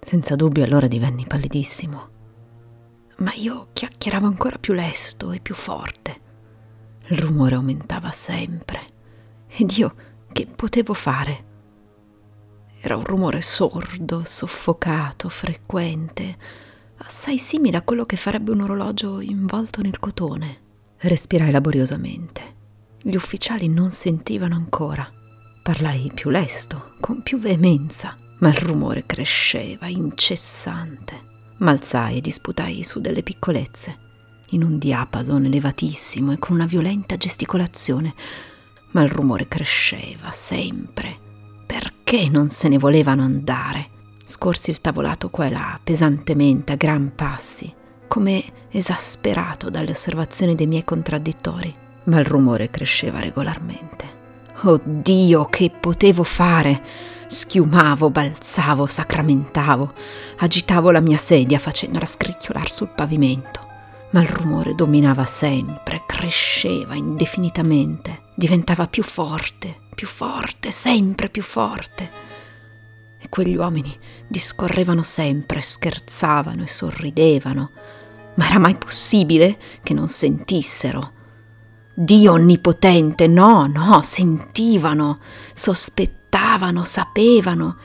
Senza 0.00 0.34
dubbio 0.34 0.64
allora 0.64 0.86
divenni 0.86 1.26
pallidissimo. 1.26 2.08
Ma 3.18 3.34
io 3.34 3.68
chiacchieravo 3.72 4.26
ancora 4.26 4.56
più 4.56 4.72
lesto 4.72 5.30
e 5.30 5.40
più 5.40 5.54
forte. 5.54 6.20
Il 7.08 7.18
rumore 7.18 7.54
aumentava 7.56 8.10
sempre. 8.10 8.80
Ed 9.46 9.70
io 9.72 9.94
che 10.32 10.46
potevo 10.46 10.94
fare? 10.94 11.48
Era 12.80 12.96
un 12.96 13.04
rumore 13.04 13.42
sordo, 13.42 14.22
soffocato, 14.24 15.28
frequente, 15.28 16.38
assai 16.98 17.36
simile 17.36 17.76
a 17.76 17.82
quello 17.82 18.06
che 18.06 18.16
farebbe 18.16 18.52
un 18.52 18.62
orologio 18.62 19.20
involto 19.20 19.82
nel 19.82 19.98
cotone. 19.98 20.58
Respirai 20.96 21.50
laboriosamente. 21.50 22.56
Gli 23.02 23.16
ufficiali 23.16 23.68
non 23.68 23.90
sentivano 23.90 24.54
ancora. 24.54 25.06
Parlai 25.62 26.10
più 26.14 26.30
lesto, 26.30 26.94
con 27.00 27.22
più 27.22 27.38
veemenza, 27.38 28.16
ma 28.40 28.48
il 28.48 28.56
rumore 28.56 29.04
cresceva, 29.06 29.86
incessante. 29.86 31.28
M'alzai 31.58 32.18
e 32.18 32.20
disputai 32.20 32.82
su 32.82 33.00
delle 33.00 33.22
piccolezze, 33.22 33.96
in 34.50 34.62
un 34.62 34.78
diapason 34.78 35.44
elevatissimo 35.44 36.32
e 36.32 36.38
con 36.38 36.56
una 36.56 36.66
violenta 36.66 37.16
gesticolazione, 37.16 38.14
ma 38.92 39.02
il 39.02 39.08
rumore 39.08 39.46
cresceva 39.46 40.30
sempre. 40.32 41.16
Perché 41.66 42.28
non 42.28 42.48
se 42.48 42.68
ne 42.68 42.78
volevano 42.78 43.22
andare? 43.22 43.88
Scorsi 44.24 44.70
il 44.70 44.80
tavolato 44.80 45.28
qua 45.28 45.46
e 45.46 45.50
là, 45.50 45.78
pesantemente, 45.82 46.72
a 46.72 46.76
gran 46.76 47.12
passi, 47.14 47.72
come 48.08 48.44
esasperato 48.70 49.70
dalle 49.70 49.90
osservazioni 49.90 50.54
dei 50.54 50.66
miei 50.66 50.84
contraddittori, 50.84 51.74
ma 52.04 52.18
il 52.18 52.24
rumore 52.24 52.70
cresceva 52.70 53.20
regolarmente. 53.20 54.18
Oh 54.62 54.80
Dio, 54.82 55.44
che 55.46 55.70
potevo 55.70 56.22
fare? 56.22 56.82
Schiumavo, 57.32 58.10
balzavo, 58.10 58.86
sacramentavo, 58.86 59.92
agitavo 60.38 60.90
la 60.90 60.98
mia 60.98 61.16
sedia 61.16 61.60
facendola 61.60 62.04
scricchiolar 62.04 62.68
sul 62.68 62.88
pavimento, 62.88 63.68
ma 64.10 64.20
il 64.20 64.26
rumore 64.26 64.74
dominava 64.74 65.24
sempre, 65.26 66.02
cresceva 66.08 66.96
indefinitamente, 66.96 68.22
diventava 68.34 68.88
più 68.88 69.04
forte, 69.04 69.82
più 69.94 70.08
forte, 70.08 70.72
sempre 70.72 71.28
più 71.28 71.44
forte. 71.44 72.10
E 73.20 73.28
quegli 73.28 73.54
uomini 73.54 73.96
discorrevano 74.26 75.04
sempre, 75.04 75.60
scherzavano 75.60 76.64
e 76.64 76.66
sorridevano, 76.66 77.70
ma 78.34 78.48
era 78.48 78.58
mai 78.58 78.74
possibile 78.74 79.56
che 79.84 79.94
non 79.94 80.08
sentissero? 80.08 81.12
Dio 81.94 82.32
onnipotente, 82.32 83.28
no, 83.28 83.68
no, 83.72 84.02
sentivano, 84.02 85.20
sospettavano, 85.54 86.18
sapevano, 86.84 87.76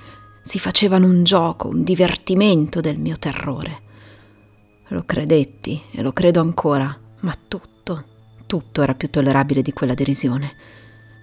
si 0.42 0.60
facevano 0.60 1.08
un 1.08 1.24
gioco, 1.24 1.68
un 1.68 1.84
divertimento 1.84 2.80
del 2.80 2.98
mio 2.98 3.18
terrore. 3.18 3.82
Lo 4.90 5.04
credetti 5.04 5.82
e 5.92 6.02
lo 6.02 6.14
credo 6.14 6.40
ancora, 6.40 6.96
ma 7.22 7.34
tutto, 7.48 8.06
tutto 8.46 8.82
era 8.84 8.94
più 8.94 9.10
tollerabile 9.10 9.62
di 9.62 9.74
quella 9.74 9.96
derisione. 9.96 10.56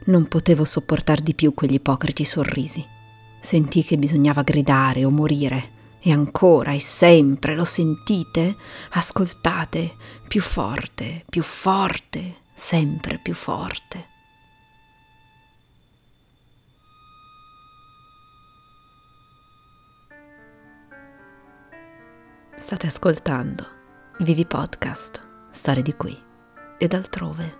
Non 0.06 0.27
potevo 0.27 0.64
sopportar 0.64 1.20
di 1.20 1.34
più 1.34 1.55
quegli 1.55 1.75
ipocriti 1.75 2.25
sorrisi. 2.25 2.84
Sentii 3.41 3.84
che 3.84 3.97
bisognava 3.97 4.42
gridare 4.42 5.05
o 5.05 5.11
morire. 5.11 5.81
E 6.01 6.11
ancora 6.11 6.73
e 6.73 6.81
sempre 6.81 7.55
lo 7.55 7.64
sentite? 7.64 8.57
Ascoltate, 8.91 9.95
più 10.27 10.41
forte, 10.41 11.25
più 11.31 11.45
forte, 11.45 12.39
sempre 12.53 13.20
più 13.23 13.34
forte. 13.34 14.11
State 22.73 22.87
ascoltando 22.87 23.67
Vivi 24.20 24.47
Podcast, 24.47 25.23
storie 25.51 25.83
di 25.83 25.95
qui 25.95 26.17
ed 26.79 26.95
altrove. 26.95 27.55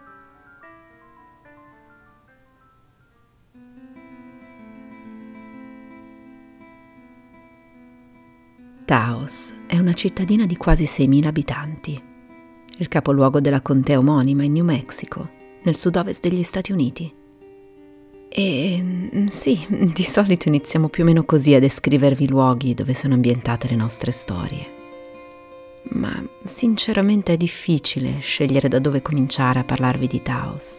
Taos 8.87 9.53
è 9.67 9.77
una 9.77 9.93
cittadina 9.93 10.47
di 10.47 10.57
quasi 10.57 10.85
6.000 10.85 11.27
abitanti 11.27 12.03
il 12.79 12.89
capoluogo 12.89 13.43
della 13.43 13.61
contea 13.61 13.99
omonima 13.99 14.45
in 14.45 14.53
New 14.53 14.65
Mexico, 14.65 15.29
nel 15.63 15.77
sud-ovest 15.77 16.23
degli 16.23 16.43
Stati 16.43 16.73
Uniti. 16.73 17.15
E 18.31 18.79
mm, 18.81 19.27
sì, 19.27 19.67
di 19.69 20.05
solito 20.05 20.49
iniziamo 20.49 20.89
più 20.89 21.03
o 21.03 21.07
meno 21.07 21.25
così 21.25 21.53
a 21.53 21.61
descrivervi 21.61 22.25
i 22.25 22.29
luoghi 22.29 22.73
dove 22.73 22.95
sono 22.95 23.13
ambientate 23.13 23.69
le 23.69 23.77
nostre 23.77 24.11
storie. 24.11 24.81
Ma 25.91 26.23
sinceramente 26.45 27.33
è 27.33 27.37
difficile 27.37 28.19
scegliere 28.21 28.69
da 28.69 28.79
dove 28.79 29.03
cominciare 29.03 29.59
a 29.59 29.65
parlarvi 29.65 30.07
di 30.07 30.23
Taos. 30.23 30.79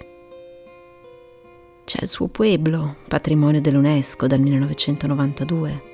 C'è 1.85 1.99
il 2.01 2.07
suo 2.07 2.27
pueblo, 2.29 2.97
patrimonio 3.07 3.59
dell'UNESCO 3.59 4.25
dal 4.25 4.39
1992. 4.39 5.91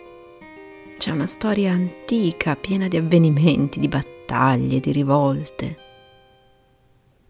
C'è 0.97 1.11
una 1.11 1.25
storia 1.25 1.71
antica, 1.71 2.55
piena 2.55 2.87
di 2.87 2.97
avvenimenti, 2.97 3.79
di 3.79 3.87
battaglie, 3.87 4.79
di 4.79 4.91
rivolte. 4.91 5.77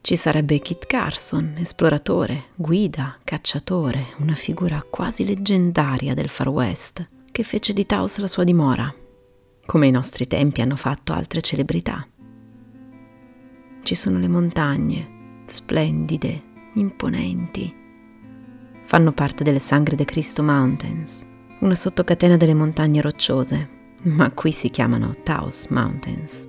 Ci 0.01 0.15
sarebbe 0.15 0.59
Kit 0.59 0.85
Carson, 0.87 1.55
esploratore, 1.57 2.47
guida, 2.55 3.17
cacciatore, 3.23 4.15
una 4.19 4.35
figura 4.35 4.83
quasi 4.89 5.25
leggendaria 5.25 6.13
del 6.13 6.29
Far 6.29 6.49
West, 6.49 7.07
che 7.31 7.43
fece 7.43 7.73
di 7.73 7.85
Taos 7.85 8.17
la 8.17 8.27
sua 8.27 8.43
dimora, 8.43 8.93
come 9.69 9.85
i 9.85 9.91
nostri 9.91 10.25
tempi 10.25 10.61
hanno 10.61 10.75
fatto 10.75 11.13
altre 11.13 11.41
celebrità. 11.41 12.03
Ci 13.83 13.93
sono 13.93 14.17
le 14.17 14.27
montagne, 14.27 15.43
splendide, 15.45 16.41
imponenti. 16.73 17.71
Fanno 18.81 19.11
parte 19.11 19.43
delle 19.43 19.59
Sangre 19.59 19.95
de 19.95 20.05
Cristo 20.05 20.41
Mountains, 20.41 21.23
una 21.59 21.75
sottocatena 21.75 22.35
delle 22.35 22.55
montagne 22.55 22.99
rocciose, 22.99 23.69
ma 24.05 24.31
qui 24.31 24.51
si 24.51 24.71
chiamano 24.71 25.11
Taos 25.21 25.67
Mountains. 25.67 26.47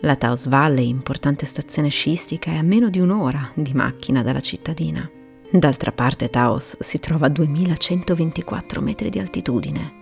La 0.00 0.16
Taos 0.16 0.48
Valley, 0.48 0.88
importante 0.88 1.46
stazione 1.46 1.90
sciistica, 1.90 2.50
è 2.50 2.56
a 2.56 2.62
meno 2.62 2.90
di 2.90 2.98
un'ora 2.98 3.52
di 3.54 3.72
macchina 3.72 4.24
dalla 4.24 4.40
cittadina. 4.40 5.08
D'altra 5.48 5.92
parte 5.92 6.28
Taos 6.28 6.76
si 6.80 6.98
trova 6.98 7.26
a 7.26 7.30
2124 7.30 8.80
metri 8.80 9.10
di 9.10 9.20
altitudine. 9.20 10.00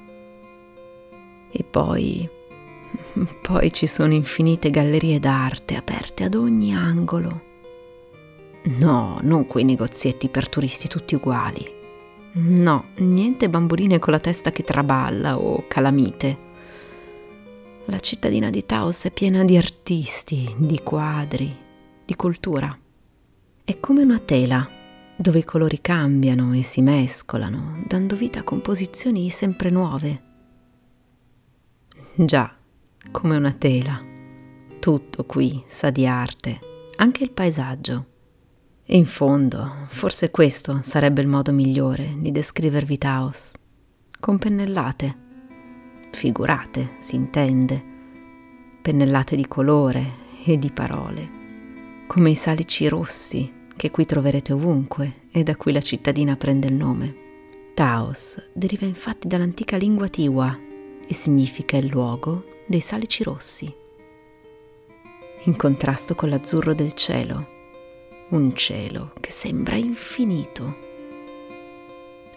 E 1.51 1.65
poi... 1.65 2.29
poi 3.43 3.73
ci 3.73 3.87
sono 3.87 4.15
infinite 4.15 4.71
gallerie 4.71 5.19
d'arte 5.19 5.77
aperte 5.77 6.25
ad 6.25 6.35
ogni 6.35 6.75
angolo. 6.75 7.49
No, 8.63 9.19
non 9.23 9.47
quei 9.47 9.65
negozietti 9.65 10.29
per 10.29 10.49
turisti 10.49 10.89
tutti 10.89 11.15
uguali. 11.15 11.79
No, 12.33 12.87
niente 12.97 13.49
bamboline 13.49 13.99
con 13.99 14.13
la 14.13 14.21
testa 14.21 14.53
che 14.53 14.63
traballa 14.63 15.39
o 15.39 15.65
calamite 15.67 16.49
la 17.91 17.99
cittadina 17.99 18.51
di 18.51 18.65
Taos 18.65 19.05
è 19.05 19.11
piena 19.11 19.43
di 19.43 19.57
artisti, 19.57 20.55
di 20.57 20.81
quadri, 20.81 21.53
di 22.05 22.15
cultura. 22.15 22.77
È 23.65 23.81
come 23.81 24.03
una 24.03 24.21
tela 24.21 24.69
dove 25.17 25.41
i 25.41 25.45
colori 25.45 25.81
cambiano 25.81 26.55
e 26.55 26.63
si 26.63 26.83
mescolano, 26.83 27.83
dando 27.85 28.15
vita 28.15 28.41
a 28.41 28.45
composizioni 28.45 29.29
sempre 29.29 29.71
nuove. 29.71 30.30
Già, 32.23 32.55
come 33.11 33.39
una 33.39 33.53
tela. 33.53 33.99
Tutto 34.79 35.25
qui 35.25 35.65
sa 35.67 35.89
di 35.89 36.07
arte, 36.07 36.59
anche 36.97 37.23
il 37.23 37.31
paesaggio. 37.31 38.07
E 38.85 38.95
in 38.99 39.07
fondo, 39.07 39.87
forse 39.89 40.31
questo 40.31 40.81
sarebbe 40.83 41.23
il 41.23 41.29
modo 41.29 41.51
migliore 41.51 42.17
di 42.19 42.31
descrivervi 42.31 42.99
Taos, 42.99 43.53
con 44.21 44.37
pennellate 44.37 45.17
figurate, 46.11 46.97
si 46.99 47.15
intende, 47.15 47.83
pennellate 48.83 49.35
di 49.35 49.49
colore 49.49 50.13
e 50.45 50.59
di 50.59 50.71
parole, 50.71 51.31
come 52.07 52.29
i 52.29 52.35
salici 52.35 52.87
rossi 52.87 53.51
che 53.75 53.91
qui 53.91 54.05
troverete 54.05 54.53
ovunque 54.53 55.23
e 55.31 55.43
da 55.43 55.57
cui 55.57 55.73
la 55.73 55.81
cittadina 55.81 56.37
prende 56.37 56.67
il 56.67 56.75
nome. 56.75 57.15
Taos 57.73 58.37
deriva 58.53 58.85
infatti 58.85 59.27
dall'antica 59.27 59.79
lingua 59.79 60.09
tiwa 60.09 60.69
e 61.11 61.15
significa 61.15 61.77
il 61.77 61.89
luogo 61.89 62.45
dei 62.67 62.79
salici 62.79 63.25
rossi, 63.25 63.75
in 65.43 65.57
contrasto 65.57 66.15
con 66.15 66.29
l'azzurro 66.29 66.73
del 66.73 66.93
cielo, 66.93 67.49
un 68.29 68.55
cielo 68.55 69.11
che 69.19 69.33
sembra 69.33 69.75
infinito, 69.75 70.77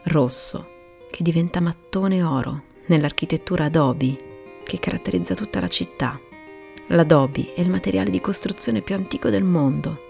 rosso 0.05 0.71
che 1.11 1.21
diventa 1.21 1.59
mattone 1.59 2.23
oro 2.23 2.63
nell'architettura 2.87 3.65
Adobe 3.65 4.61
che 4.63 4.79
caratterizza 4.79 5.35
tutta 5.35 5.59
la 5.59 5.67
città. 5.67 6.19
L'Adobe 6.87 7.53
è 7.53 7.61
il 7.61 7.69
materiale 7.69 8.09
di 8.09 8.19
costruzione 8.19 8.81
più 8.81 8.95
antico 8.95 9.29
del 9.29 9.43
mondo, 9.43 10.01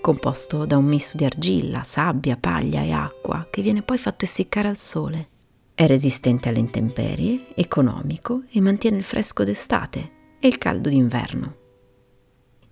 composto 0.00 0.64
da 0.64 0.78
un 0.78 0.86
misto 0.86 1.18
di 1.18 1.26
argilla, 1.26 1.82
sabbia, 1.82 2.38
paglia 2.38 2.80
e 2.80 2.90
acqua 2.90 3.46
che 3.50 3.60
viene 3.60 3.82
poi 3.82 3.98
fatto 3.98 4.24
essiccare 4.24 4.68
al 4.68 4.78
sole. 4.78 5.28
È 5.74 5.86
resistente 5.86 6.50
alle 6.50 6.58
intemperie, 6.58 7.46
economico 7.54 8.42
e 8.50 8.60
mantiene 8.60 8.98
il 8.98 9.02
fresco 9.02 9.42
d'estate 9.42 10.10
e 10.38 10.46
il 10.46 10.58
caldo 10.58 10.90
d'inverno. 10.90 11.56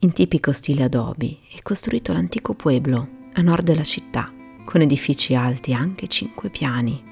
In 0.01 0.13
tipico 0.13 0.53
stile 0.53 0.83
adobe 0.83 1.39
è 1.51 1.63
costruito 1.63 2.13
l'antico 2.13 2.55
pueblo 2.55 3.09
a 3.33 3.41
nord 3.41 3.65
della 3.65 3.85
città, 3.85 4.31
con 4.65 4.83
edifici 4.83 5.35
alti 5.35 5.73
anche 5.73 6.09
cinque 6.09 6.51
piani. 6.51 7.03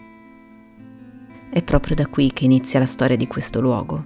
È 1.50 1.62
proprio 1.62 1.94
da 1.94 2.06
qui 2.06 2.32
che 2.34 2.44
inizia 2.44 2.78
la 2.78 2.86
storia 2.86 3.16
di 3.16 3.26
questo 3.26 3.58
luogo. 3.60 4.04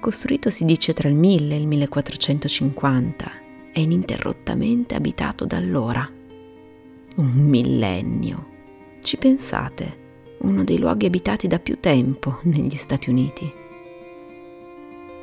Costruito 0.00 0.50
si 0.50 0.64
dice 0.64 0.92
tra 0.92 1.08
il 1.08 1.14
1000 1.14 1.54
e 1.54 1.58
il 1.58 1.66
1450, 1.68 3.32
è 3.72 3.78
ininterrottamente 3.78 4.96
abitato 4.96 5.46
da 5.46 5.56
allora. 5.56 6.10
Un 7.16 7.32
millennio. 7.32 8.48
Ci 9.00 9.16
pensate? 9.18 10.09
Uno 10.42 10.64
dei 10.64 10.78
luoghi 10.78 11.06
abitati 11.06 11.46
da 11.46 11.58
più 11.58 11.80
tempo 11.80 12.38
negli 12.42 12.76
Stati 12.76 13.10
Uniti. 13.10 13.52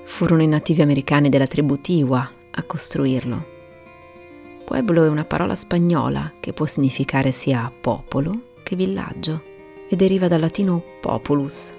Furono 0.03 0.41
i 0.41 0.47
nativi 0.47 0.81
americani 0.81 1.29
della 1.29 1.47
tribù 1.47 1.79
Tiwa 1.79 2.31
a 2.51 2.63
costruirlo. 2.63 3.55
Pueblo 4.65 5.03
è 5.03 5.09
una 5.09 5.25
parola 5.25 5.55
spagnola 5.55 6.33
che 6.39 6.53
può 6.53 6.65
significare 6.65 7.31
sia 7.31 7.71
popolo 7.79 8.53
che 8.63 8.75
villaggio 8.75 9.43
e 9.89 9.95
deriva 9.95 10.27
dal 10.27 10.41
latino 10.41 10.83
populus. 11.01 11.73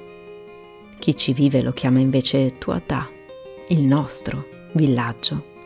Chi 0.99 1.15
ci 1.15 1.33
vive 1.33 1.63
lo 1.63 1.73
chiama 1.73 2.01
invece 2.01 2.59
tuatà, 2.59 3.09
il 3.69 3.83
nostro 3.83 4.47
villaggio. 4.73 5.57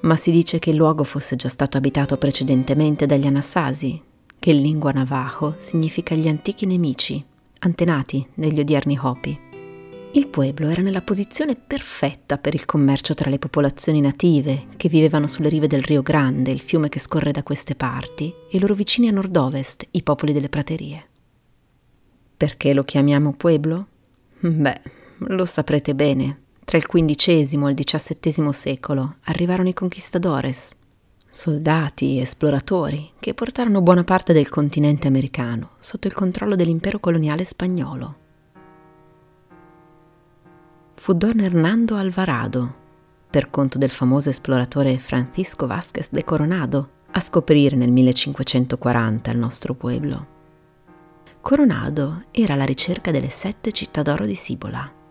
Ma 0.00 0.16
si 0.16 0.30
dice 0.30 0.58
che 0.58 0.70
il 0.70 0.76
luogo 0.76 1.02
fosse 1.02 1.34
già 1.34 1.48
stato 1.48 1.76
abitato 1.76 2.18
precedentemente 2.18 3.06
dagli 3.06 3.26
Anassasi, 3.26 4.00
che 4.44 4.50
in 4.50 4.60
lingua 4.60 4.90
navajo 4.90 5.54
significa 5.56 6.14
gli 6.14 6.28
antichi 6.28 6.66
nemici, 6.66 7.24
antenati 7.60 8.26
degli 8.34 8.60
odierni 8.60 8.98
Hopi. 9.00 9.40
Il 10.12 10.26
pueblo 10.26 10.68
era 10.68 10.82
nella 10.82 11.00
posizione 11.00 11.56
perfetta 11.56 12.36
per 12.36 12.52
il 12.52 12.66
commercio 12.66 13.14
tra 13.14 13.30
le 13.30 13.38
popolazioni 13.38 14.02
native 14.02 14.66
che 14.76 14.90
vivevano 14.90 15.28
sulle 15.28 15.48
rive 15.48 15.66
del 15.66 15.80
Rio 15.80 16.02
Grande, 16.02 16.50
il 16.50 16.60
fiume 16.60 16.90
che 16.90 16.98
scorre 16.98 17.32
da 17.32 17.42
queste 17.42 17.74
parti, 17.74 18.34
e 18.50 18.58
i 18.58 18.60
loro 18.60 18.74
vicini 18.74 19.08
a 19.08 19.12
nord-ovest, 19.12 19.86
i 19.92 20.02
popoli 20.02 20.34
delle 20.34 20.50
praterie. 20.50 21.08
Perché 22.36 22.74
lo 22.74 22.84
chiamiamo 22.84 23.32
pueblo? 23.32 23.86
Beh, 24.40 24.80
lo 25.20 25.46
saprete 25.46 25.94
bene. 25.94 26.42
Tra 26.66 26.76
il 26.76 26.86
XV 26.86 27.64
e 27.66 27.70
il 27.70 27.74
XVII 27.74 28.52
secolo 28.52 29.16
arrivarono 29.22 29.70
i 29.70 29.74
conquistadores, 29.74 30.76
soldati 31.34 32.20
esploratori 32.20 33.10
che 33.18 33.34
portarono 33.34 33.82
buona 33.82 34.04
parte 34.04 34.32
del 34.32 34.48
continente 34.48 35.08
americano 35.08 35.70
sotto 35.78 36.06
il 36.06 36.14
controllo 36.14 36.54
dell'impero 36.54 37.00
coloniale 37.00 37.42
spagnolo. 37.42 38.16
Fu 40.94 41.12
Don 41.12 41.40
Hernando 41.40 41.96
Alvarado, 41.96 42.74
per 43.28 43.50
conto 43.50 43.78
del 43.78 43.90
famoso 43.90 44.28
esploratore 44.28 44.96
Francisco 44.98 45.66
Vázquez 45.66 46.08
de 46.10 46.22
Coronado, 46.22 46.90
a 47.10 47.18
scoprire 47.18 47.74
nel 47.74 47.90
1540 47.90 49.30
il 49.32 49.38
nostro 49.38 49.74
pueblo. 49.74 50.26
Coronado 51.40 52.26
era 52.30 52.54
alla 52.54 52.64
ricerca 52.64 53.10
delle 53.10 53.28
sette 53.28 53.72
città 53.72 54.02
d'oro 54.02 54.24
di 54.24 54.36
Sibola 54.36 55.02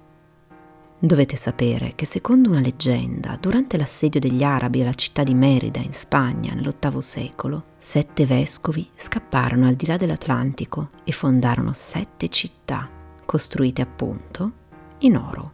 Dovete 1.03 1.35
sapere 1.35 1.95
che 1.95 2.05
secondo 2.05 2.49
una 2.49 2.61
leggenda, 2.61 3.37
durante 3.37 3.75
l'assedio 3.75 4.21
degli 4.21 4.41
arabi 4.41 4.79
alla 4.79 4.93
città 4.93 5.21
di 5.21 5.33
Merida 5.33 5.81
in 5.81 5.91
Spagna 5.91 6.53
nell'VIII 6.53 7.01
secolo, 7.01 7.63
sette 7.77 8.25
vescovi 8.25 8.89
scapparono 8.95 9.67
al 9.67 9.75
di 9.75 9.85
là 9.85 9.97
dell'Atlantico 9.97 10.91
e 11.03 11.11
fondarono 11.11 11.73
sette 11.73 12.29
città, 12.29 12.89
costruite 13.25 13.81
appunto 13.81 14.51
in 14.99 15.17
oro. 15.17 15.51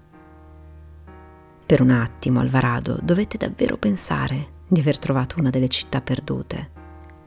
Per 1.65 1.81
un 1.81 1.89
attimo, 1.89 2.41
Alvarado, 2.41 2.99
dovette 3.01 3.39
davvero 3.39 3.75
pensare 3.77 4.49
di 4.67 4.81
aver 4.81 4.99
trovato 4.99 5.39
una 5.39 5.49
delle 5.49 5.67
città 5.67 5.99
perdute, 5.99 6.69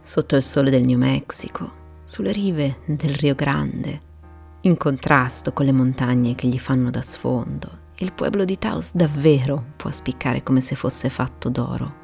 sotto 0.00 0.36
il 0.36 0.44
sole 0.44 0.70
del 0.70 0.86
New 0.86 0.96
Mexico, 0.96 1.72
sulle 2.04 2.30
rive 2.30 2.82
del 2.84 3.14
Rio 3.16 3.34
Grande, 3.34 4.00
in 4.60 4.76
contrasto 4.76 5.52
con 5.52 5.66
le 5.66 5.72
montagne 5.72 6.36
che 6.36 6.46
gli 6.46 6.60
fanno 6.60 6.88
da 6.90 7.00
sfondo 7.00 7.81
il 8.02 8.12
pueblo 8.12 8.44
di 8.44 8.58
Taos 8.58 8.94
davvero 8.94 9.64
può 9.76 9.90
spiccare 9.90 10.43
come 10.43 10.60
se 10.60 10.75
fosse 10.75 11.08
fatto 11.08 11.49
d'oro. 11.49 12.00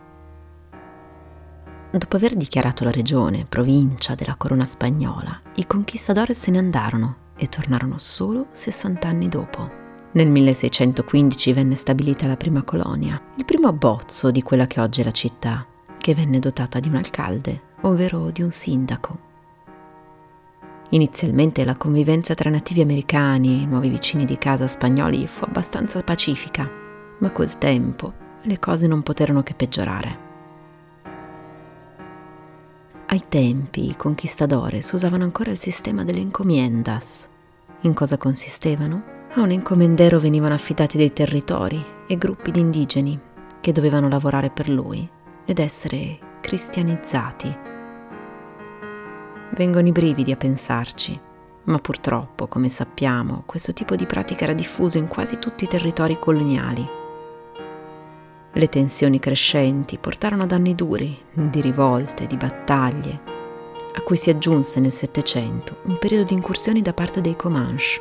Dopo 1.90 2.16
aver 2.16 2.36
dichiarato 2.36 2.84
la 2.84 2.92
regione 2.92 3.46
provincia 3.48 4.14
della 4.14 4.36
corona 4.36 4.64
spagnola, 4.64 5.40
i 5.56 5.66
conquistadores 5.66 6.38
se 6.38 6.50
ne 6.52 6.58
andarono 6.58 7.16
e 7.36 7.48
tornarono 7.48 7.98
solo 7.98 8.46
60 8.50 9.08
anni 9.08 9.28
dopo. 9.28 9.86
Nel 10.12 10.30
1615 10.30 11.52
venne 11.52 11.74
stabilita 11.74 12.26
la 12.26 12.36
prima 12.36 12.62
colonia, 12.62 13.20
il 13.36 13.44
primo 13.44 13.68
abbozzo 13.68 14.30
di 14.30 14.42
quella 14.42 14.66
che 14.66 14.80
oggi 14.80 15.00
è 15.00 15.04
la 15.04 15.10
città, 15.10 15.66
che 15.98 16.14
venne 16.14 16.38
dotata 16.38 16.78
di 16.78 16.88
un 16.88 16.94
alcalde, 16.94 17.62
ovvero 17.82 18.30
di 18.30 18.42
un 18.42 18.50
sindaco. 18.50 19.26
Inizialmente 20.90 21.66
la 21.66 21.76
convivenza 21.76 22.34
tra 22.34 22.48
nativi 22.48 22.80
americani 22.80 23.62
e 23.62 23.66
nuovi 23.66 23.90
vicini 23.90 24.24
di 24.24 24.38
casa 24.38 24.66
spagnoli 24.66 25.26
fu 25.26 25.44
abbastanza 25.44 26.02
pacifica, 26.02 26.68
ma 27.18 27.30
col 27.30 27.58
tempo 27.58 28.14
le 28.42 28.58
cose 28.58 28.86
non 28.86 29.02
poterono 29.02 29.42
che 29.42 29.52
peggiorare. 29.52 30.26
Ai 33.06 33.22
tempi 33.28 33.90
i 33.90 33.96
conquistadores 33.96 34.90
usavano 34.92 35.24
ancora 35.24 35.50
il 35.50 35.58
sistema 35.58 36.04
delle 36.04 36.20
encomiendas. 36.20 37.28
In 37.82 37.92
cosa 37.92 38.16
consistevano? 38.16 39.16
A 39.34 39.42
un 39.42 39.50
encomendero 39.50 40.18
venivano 40.18 40.54
affidati 40.54 40.96
dei 40.96 41.12
territori 41.12 41.84
e 42.06 42.16
gruppi 42.16 42.50
di 42.50 42.60
indigeni 42.60 43.20
che 43.60 43.72
dovevano 43.72 44.08
lavorare 44.08 44.48
per 44.48 44.70
lui 44.70 45.06
ed 45.44 45.58
essere 45.58 46.18
cristianizzati 46.40 47.67
Vengono 49.58 49.88
i 49.88 49.92
brividi 49.92 50.30
a 50.30 50.36
pensarci, 50.36 51.18
ma 51.64 51.78
purtroppo, 51.78 52.46
come 52.46 52.68
sappiamo, 52.68 53.42
questo 53.44 53.72
tipo 53.72 53.96
di 53.96 54.06
pratica 54.06 54.44
era 54.44 54.52
diffuso 54.52 54.98
in 54.98 55.08
quasi 55.08 55.40
tutti 55.40 55.64
i 55.64 55.66
territori 55.66 56.16
coloniali. 56.16 56.88
Le 58.52 58.68
tensioni 58.68 59.18
crescenti 59.18 59.98
portarono 59.98 60.44
ad 60.44 60.52
anni 60.52 60.76
duri, 60.76 61.18
di 61.32 61.60
rivolte, 61.60 62.28
di 62.28 62.36
battaglie, 62.36 63.20
a 63.94 64.00
cui 64.02 64.14
si 64.14 64.30
aggiunse 64.30 64.78
nel 64.78 64.92
Settecento 64.92 65.78
un 65.86 65.98
periodo 65.98 66.22
di 66.22 66.34
incursioni 66.34 66.80
da 66.80 66.92
parte 66.92 67.20
dei 67.20 67.34
Comanche. 67.34 68.00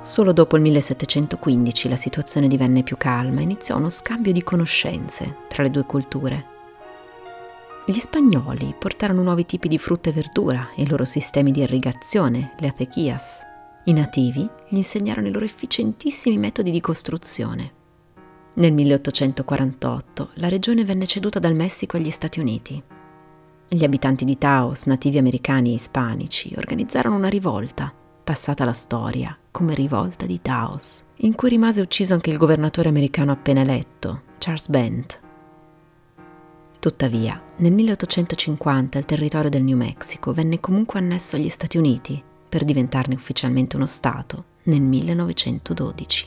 Solo 0.00 0.32
dopo 0.32 0.56
il 0.56 0.62
1715 0.62 1.90
la 1.90 1.96
situazione 1.96 2.48
divenne 2.48 2.82
più 2.84 2.96
calma 2.96 3.40
e 3.40 3.42
iniziò 3.42 3.76
uno 3.76 3.90
scambio 3.90 4.32
di 4.32 4.42
conoscenze 4.42 5.40
tra 5.46 5.62
le 5.62 5.70
due 5.70 5.84
culture. 5.84 6.52
Gli 7.86 7.98
spagnoli 7.98 8.74
portarono 8.78 9.22
nuovi 9.22 9.44
tipi 9.44 9.68
di 9.68 9.76
frutta 9.76 10.08
e 10.08 10.12
verdura 10.14 10.70
e 10.74 10.82
i 10.82 10.88
loro 10.88 11.04
sistemi 11.04 11.50
di 11.50 11.60
irrigazione, 11.60 12.54
le 12.58 12.68
acequias. 12.68 13.42
I 13.84 13.92
nativi 13.92 14.48
gli 14.68 14.76
insegnarono 14.76 15.26
i 15.26 15.30
loro 15.30 15.44
efficientissimi 15.44 16.38
metodi 16.38 16.70
di 16.70 16.80
costruzione. 16.80 17.72
Nel 18.54 18.72
1848 18.72 20.30
la 20.36 20.48
regione 20.48 20.82
venne 20.82 21.06
ceduta 21.06 21.38
dal 21.38 21.54
Messico 21.54 21.98
agli 21.98 22.08
Stati 22.08 22.40
Uniti. 22.40 22.82
Gli 23.68 23.84
abitanti 23.84 24.24
di 24.24 24.38
Taos, 24.38 24.84
nativi 24.84 25.18
americani 25.18 25.72
e 25.72 25.74
ispanici, 25.74 26.54
organizzarono 26.56 27.16
una 27.16 27.28
rivolta, 27.28 27.92
passata 28.24 28.62
alla 28.62 28.72
storia 28.72 29.36
come 29.50 29.74
rivolta 29.74 30.24
di 30.24 30.40
Taos, 30.40 31.04
in 31.16 31.34
cui 31.34 31.50
rimase 31.50 31.82
ucciso 31.82 32.14
anche 32.14 32.30
il 32.30 32.38
governatore 32.38 32.88
americano 32.88 33.32
appena 33.32 33.60
eletto, 33.60 34.22
Charles 34.38 34.68
Bent, 34.68 35.20
Tuttavia, 36.84 37.40
nel 37.56 37.72
1850 37.72 38.98
il 38.98 39.06
territorio 39.06 39.48
del 39.48 39.62
New 39.62 39.74
Mexico 39.74 40.34
venne 40.34 40.60
comunque 40.60 40.98
annesso 40.98 41.34
agli 41.34 41.48
Stati 41.48 41.78
Uniti 41.78 42.22
per 42.46 42.62
diventarne 42.62 43.14
ufficialmente 43.14 43.76
uno 43.76 43.86
Stato 43.86 44.44
nel 44.64 44.82
1912. 44.82 46.26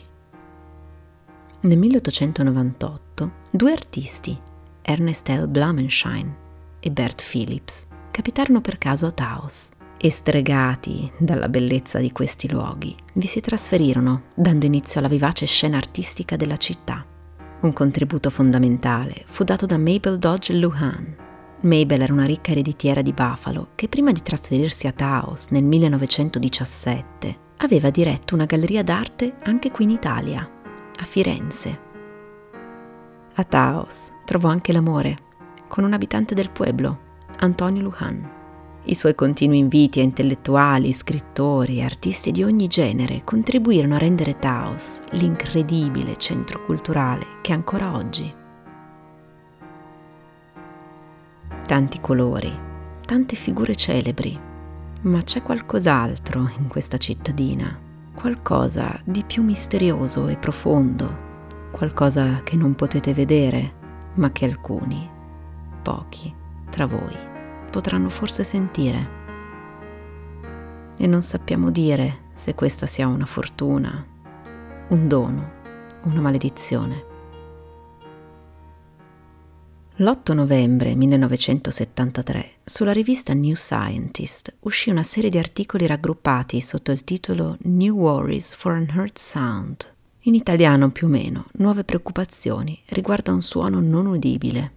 Nel 1.60 1.78
1898 1.78 3.32
due 3.52 3.72
artisti, 3.72 4.36
Ernest 4.82 5.30
L. 5.30 5.48
Blumenschein 5.48 6.36
e 6.80 6.90
Bert 6.90 7.22
Phillips, 7.22 7.86
capitarono 8.10 8.60
per 8.60 8.80
caso 8.80 9.06
a 9.06 9.12
Taos 9.12 9.70
e 9.96 10.10
stregati 10.10 11.12
dalla 11.20 11.50
bellezza 11.50 12.00
di 12.00 12.12
questi 12.12 12.50
luoghi, 12.50 12.96
vi 13.14 13.28
si 13.28 13.42
trasferirono, 13.42 14.24
dando 14.34 14.66
inizio 14.66 15.02
alla 15.02 15.08
vivace 15.08 15.46
scena 15.46 15.78
artistica 15.78 16.36
della 16.36 16.58
città. 16.58 17.06
Un 17.60 17.74
contributo 17.74 18.30
fondamentale 18.30 19.24
fu 19.26 19.44
dato 19.44 19.66
da 19.66 19.80
Mabel 19.80 20.20
Dodge 20.20 20.54
Luhan. 20.54 21.16
Mabel 21.62 22.02
era 22.02 22.14
una 22.14 22.26
ricca 22.26 22.52
ereditiera 22.52 23.02
di 23.02 23.14
Buffalo 23.14 23.70
che 23.74 23.88
prima 23.88 24.12
di 24.12 24.22
trasferirsi 24.22 24.86
a 24.86 24.92
Taos 24.92 25.48
nel 25.50 25.64
1917 25.64 27.38
aveva 27.58 27.90
diretto 27.90 28.36
una 28.36 28.46
galleria 28.46 28.84
d'arte 28.84 29.38
anche 29.42 29.72
qui 29.72 29.86
in 29.86 29.90
Italia, 29.90 30.48
a 30.96 31.04
Firenze. 31.04 31.80
A 33.34 33.44
Taos 33.44 34.12
trovò 34.24 34.50
anche 34.50 34.72
l'amore 34.72 35.18
con 35.68 35.84
un 35.84 35.94
abitante 35.94 36.36
del 36.36 36.52
pueblo, 36.52 37.00
Antonio 37.40 37.82
Lujan, 37.82 38.37
I 38.90 38.96
suoi 38.96 39.16
continui 39.16 39.58
inviti 39.58 40.00
a 40.00 40.04
intellettuali, 40.04 40.94
scrittori 40.94 41.80
e 41.80 41.84
artisti 41.84 42.32
di 42.32 42.42
ogni 42.42 42.68
genere 42.68 43.22
contribuirono 43.26 43.96
a 43.96 43.98
rendere 43.98 44.40
Taos 44.40 45.02
l'incredibile 45.12 46.16
centro 46.16 46.64
culturale 46.64 47.26
che 47.42 47.52
è 47.52 47.56
ancora 47.56 47.94
oggi. 47.98 48.34
Tanti 51.66 52.00
colori, 52.00 52.50
tante 53.06 53.36
figure 53.36 53.76
celebri, 53.76 54.40
ma 55.02 55.22
c'è 55.22 55.42
qualcos'altro 55.42 56.50
in 56.58 56.70
questa 56.70 56.98
cittadina, 56.98 57.78
qualcosa 58.16 58.98
di 59.04 59.22
più 59.26 59.44
misterioso 59.44 60.30
e 60.30 60.38
profondo, 60.38 61.26
qualcosa 61.72 62.42
che 62.42 62.56
non 62.56 62.74
potete 62.74 63.14
vedere, 63.14 63.74
ma 64.14 64.32
che 64.32 64.46
alcuni, 64.46 65.10
pochi, 65.84 66.34
tra 66.70 66.86
voi 66.86 67.36
potranno 67.70 68.10
forse 68.10 68.44
sentire. 68.44 69.16
E 70.98 71.08
non 71.08 71.22
sappiamo 71.22 71.70
dire 71.70 72.26
se 72.34 72.56
questa 72.56 72.86
sia 72.86 73.08
una 73.08 73.26
fortuna, 73.26 74.06
un 74.90 75.08
dono, 75.08 75.52
una 76.04 76.22
maledizione. 76.22 77.16
L'8 80.00 80.34
novembre 80.36 80.94
1973 80.94 82.58
sulla 82.64 82.92
rivista 82.92 83.34
New 83.34 83.56
Scientist 83.56 84.56
uscì 84.60 84.92
una 84.92 85.02
serie 85.02 85.32
di 85.32 85.40
articoli 85.40 85.88
raggruppati 85.88 86.62
sotto 86.62 86.92
il 86.92 87.04
titolo 87.04 87.58
New 87.62 87.96
Worries 87.96 88.54
for 88.54 88.74
an 88.74 88.86
Heard 88.94 89.18
Sound. 89.18 89.92
In 90.28 90.36
italiano 90.36 90.92
più 90.92 91.08
o 91.08 91.10
meno, 91.10 91.48
nuove 91.54 91.84
preoccupazioni 91.84 92.80
riguardo 92.90 93.32
a 93.32 93.34
un 93.34 93.42
suono 93.42 93.80
non 93.80 94.06
udibile. 94.06 94.77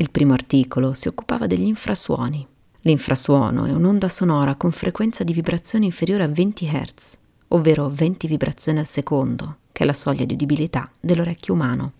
Il 0.00 0.10
primo 0.10 0.32
articolo 0.32 0.94
si 0.94 1.08
occupava 1.08 1.46
degli 1.46 1.66
infrasuoni. 1.66 2.46
L'infrasuono 2.80 3.66
è 3.66 3.72
un'onda 3.72 4.08
sonora 4.08 4.54
con 4.54 4.72
frequenza 4.72 5.24
di 5.24 5.34
vibrazione 5.34 5.84
inferiore 5.84 6.22
a 6.22 6.28
20 6.28 6.66
Hz, 6.66 7.18
ovvero 7.48 7.90
20 7.90 8.26
vibrazioni 8.26 8.78
al 8.78 8.86
secondo, 8.86 9.58
che 9.70 9.82
è 9.82 9.86
la 9.86 9.92
soglia 9.92 10.24
di 10.24 10.32
udibilità 10.32 10.90
dell'orecchio 10.98 11.52
umano. 11.52 11.92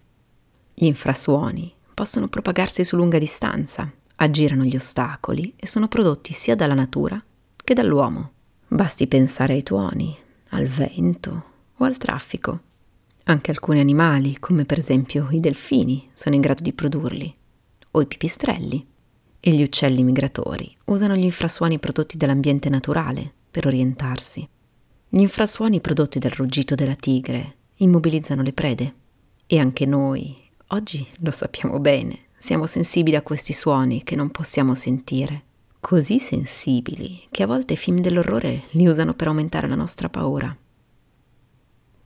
Gli 0.73 0.87
infrasuoni 0.87 1.75
possono 1.93 2.29
propagarsi 2.29 2.85
su 2.85 2.97
lunga 2.97 3.19
distanza, 3.19 3.93
aggirano 4.15 4.65
gli 4.65 4.77
ostacoli 4.77 5.53
e 5.57 5.67
sono 5.67 5.87
prodotti 5.87 6.33
sia 6.33 6.55
dalla 6.55 6.73
natura 6.73 7.23
che 7.55 7.75
dall'uomo. 7.75 8.31
Basti 8.67 9.09
pensare 9.09 9.53
ai 9.53 9.63
tuoni, 9.63 10.17
al 10.49 10.65
vento 10.65 11.45
o 11.77 11.85
al 11.85 11.99
traffico. 11.99 12.61
Anche 13.25 13.51
alcuni 13.51 13.79
animali, 13.79 14.39
come 14.39 14.65
per 14.65 14.79
esempio 14.79 15.29
i 15.33 15.39
delfini, 15.39 16.09
sono 16.15 16.35
in 16.35 16.41
grado 16.41 16.63
di 16.63 16.73
produrli 16.73 17.35
o 17.93 18.01
i 18.01 18.07
pipistrelli. 18.07 18.87
E 19.41 19.51
gli 19.53 19.63
uccelli 19.63 20.03
migratori 20.03 20.75
usano 20.87 21.17
gli 21.17 21.25
infrasuoni 21.25 21.79
prodotti 21.79 22.17
dall'ambiente 22.17 22.69
naturale 22.69 23.33
per 23.51 23.67
orientarsi. 23.67 24.47
Gli 25.09 25.21
infrasuoni 25.21 25.81
prodotti 25.81 26.19
dal 26.19 26.31
ruggito 26.33 26.75
della 26.75 26.95
tigre 26.95 27.57
immobilizzano 27.77 28.43
le 28.43 28.53
prede. 28.53 28.95
E 29.47 29.59
anche 29.59 29.87
noi, 29.87 30.37
oggi 30.69 31.07
lo 31.19 31.31
sappiamo 31.31 31.81
bene, 31.81 32.27
siamo 32.39 32.67
sensibili 32.67 33.17
a 33.17 33.23
questi 33.23 33.53
suoni 33.53 34.05
che 34.05 34.15
non 34.15 34.31
possiamo 34.31 34.75
sentire. 34.75 35.45
Così 35.81 36.19
sensibili 36.19 37.23
che 37.31 37.43
a 37.43 37.47
volte 37.47 37.73
i 37.73 37.77
film 37.77 38.01
dell'orrore 38.01 38.65
li 38.71 38.87
usano 38.87 39.15
per 39.15 39.29
aumentare 39.29 39.67
la 39.67 39.75
nostra 39.75 40.09
paura. 40.09 40.57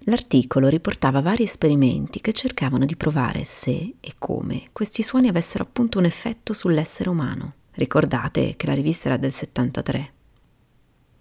L'articolo 0.07 0.69
riportava 0.69 1.23
vari 1.23 1.45
esperimenti 1.45 2.21
che 2.21 2.33
cercavano 2.33 2.85
di 2.85 2.95
provare 2.95 3.45
se 3.45 3.95
e 4.01 4.15
come 4.19 4.65
questi 4.73 5.03
suoni 5.03 5.29
avessero 5.29 5.65
appunto 5.65 5.99
un 5.99 6.05
effetto 6.05 6.53
sull'essere 6.53 7.09
umano. 7.09 7.55
Ricordate 7.73 8.55
che 8.57 8.67
la 8.67 8.75
rivista 8.75 9.09
era 9.09 9.17
del 9.17 9.33
73. 9.33 10.13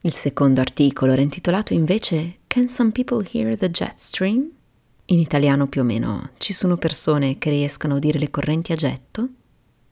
Il 0.01 0.13
secondo 0.13 0.59
articolo 0.59 1.13
era 1.13 1.21
intitolato 1.21 1.73
invece 1.73 2.39
Can 2.47 2.67
some 2.67 2.91
people 2.91 3.25
hear 3.31 3.57
the 3.57 3.71
jet 3.71 3.97
stream? 3.97 4.49
In 5.05 5.19
italiano 5.19 5.67
più 5.67 5.79
o 5.79 5.85
meno 5.85 6.31
ci 6.37 6.51
sono 6.51 6.75
persone 6.75 7.37
che 7.37 7.49
riescono 7.49 7.93
a 7.93 7.97
udire 7.97 8.19
le 8.19 8.29
correnti 8.29 8.73
a 8.73 8.75
getto? 8.75 9.29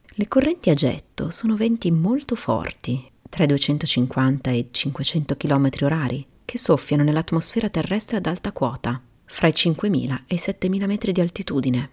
Le 0.06 0.28
correnti 0.28 0.68
a 0.68 0.74
getto 0.74 1.30
sono 1.30 1.56
venti 1.56 1.90
molto 1.90 2.34
forti, 2.34 3.10
tra 3.30 3.44
i 3.44 3.46
250 3.46 4.50
e 4.50 4.56
i 4.56 4.68
500 4.70 5.36
km 5.38 5.70
orari, 5.80 6.26
che 6.52 6.58
soffiano 6.58 7.02
nell'atmosfera 7.02 7.70
terrestre 7.70 8.18
ad 8.18 8.26
alta 8.26 8.52
quota, 8.52 9.00
fra 9.24 9.46
i 9.46 9.52
5.000 9.52 10.24
e 10.26 10.34
i 10.34 10.38
7.000 10.38 10.86
metri 10.86 11.10
di 11.10 11.22
altitudine. 11.22 11.90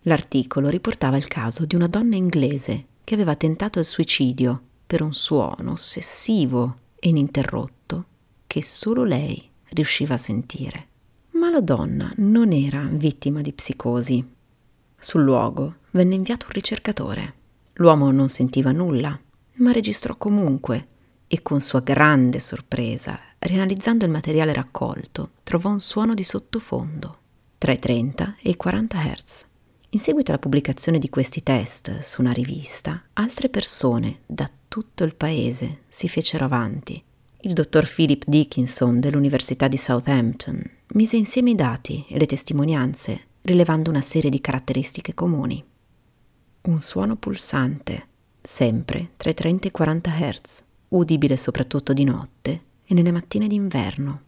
L'articolo 0.00 0.68
riportava 0.68 1.16
il 1.16 1.28
caso 1.28 1.64
di 1.64 1.76
una 1.76 1.86
donna 1.86 2.16
inglese 2.16 2.86
che 3.04 3.14
aveva 3.14 3.36
tentato 3.36 3.78
il 3.78 3.84
suicidio 3.84 4.60
per 4.84 5.00
un 5.00 5.14
suono 5.14 5.70
ossessivo 5.70 6.78
e 6.96 7.10
ininterrotto 7.10 8.04
che 8.48 8.64
solo 8.64 9.04
lei 9.04 9.48
riusciva 9.68 10.14
a 10.14 10.18
sentire. 10.18 10.88
Ma 11.34 11.48
la 11.48 11.60
donna 11.60 12.12
non 12.16 12.50
era 12.50 12.88
vittima 12.90 13.42
di 13.42 13.52
psicosi. 13.52 14.28
Sul 14.98 15.22
luogo 15.22 15.76
venne 15.92 16.16
inviato 16.16 16.46
un 16.46 16.52
ricercatore. 16.52 17.34
L'uomo 17.74 18.10
non 18.10 18.28
sentiva 18.28 18.72
nulla, 18.72 19.16
ma 19.58 19.70
registrò 19.70 20.16
comunque 20.16 20.88
e 21.28 21.42
con 21.42 21.60
sua 21.60 21.78
grande 21.78 22.40
sorpresa 22.40 23.20
Rianalizzando 23.46 24.06
il 24.06 24.10
materiale 24.10 24.54
raccolto, 24.54 25.32
trovò 25.42 25.68
un 25.68 25.78
suono 25.78 26.14
di 26.14 26.24
sottofondo, 26.24 27.18
tra 27.58 27.72
i 27.72 27.78
30 27.78 28.36
e 28.40 28.48
i 28.48 28.56
40 28.56 28.98
Hz. 28.98 29.46
In 29.90 30.00
seguito 30.00 30.30
alla 30.30 30.40
pubblicazione 30.40 30.98
di 30.98 31.10
questi 31.10 31.42
test 31.42 31.98
su 31.98 32.22
una 32.22 32.32
rivista, 32.32 33.02
altre 33.12 33.50
persone 33.50 34.20
da 34.24 34.50
tutto 34.66 35.04
il 35.04 35.14
paese 35.14 35.82
si 35.88 36.08
fecero 36.08 36.46
avanti. 36.46 37.02
Il 37.42 37.52
dottor 37.52 37.86
Philip 37.86 38.24
Dickinson 38.26 38.98
dell'Università 38.98 39.68
di 39.68 39.76
Southampton 39.76 40.62
mise 40.94 41.18
insieme 41.18 41.50
i 41.50 41.54
dati 41.54 42.06
e 42.08 42.16
le 42.16 42.24
testimonianze, 42.24 43.26
rilevando 43.42 43.90
una 43.90 44.00
serie 44.00 44.30
di 44.30 44.40
caratteristiche 44.40 45.12
comuni. 45.12 45.62
Un 46.62 46.80
suono 46.80 47.16
pulsante, 47.16 48.06
sempre 48.40 49.10
tra 49.18 49.28
i 49.28 49.34
30 49.34 49.66
e 49.66 49.68
i 49.68 49.70
40 49.70 50.10
Hz, 50.10 50.64
udibile 50.88 51.36
soprattutto 51.36 51.92
di 51.92 52.04
notte 52.04 52.72
e 52.84 52.94
nelle 52.94 53.12
mattine 53.12 53.46
d'inverno. 53.46 54.22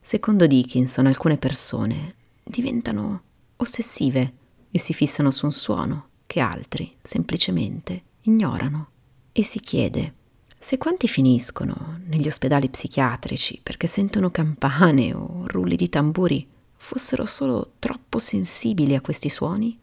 Secondo 0.00 0.46
Dickinson, 0.46 1.06
alcune 1.06 1.36
persone 1.36 2.14
diventano 2.42 3.22
ossessive 3.56 4.32
e 4.70 4.78
si 4.78 4.92
fissano 4.92 5.30
su 5.30 5.46
un 5.46 5.52
suono 5.52 6.08
che 6.26 6.40
altri 6.40 6.96
semplicemente 7.02 8.02
ignorano. 8.22 8.88
E 9.32 9.42
si 9.42 9.60
chiede 9.60 10.14
se 10.58 10.78
quanti 10.78 11.06
finiscono 11.06 12.00
negli 12.06 12.26
ospedali 12.26 12.68
psichiatrici 12.68 13.60
perché 13.62 13.86
sentono 13.86 14.30
campane 14.30 15.14
o 15.14 15.44
rulli 15.46 15.76
di 15.76 15.88
tamburi 15.88 16.44
fossero 16.74 17.24
solo 17.24 17.74
troppo 17.78 18.18
sensibili 18.18 18.94
a 18.94 19.00
questi 19.00 19.28
suoni? 19.28 19.78